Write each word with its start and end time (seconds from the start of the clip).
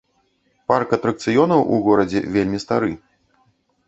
Парк 0.71 0.95
атракцыёнаў 0.97 1.61
у 1.75 1.79
горадзе 1.87 2.19
вельмі 2.39 2.59
стары. 2.65 2.91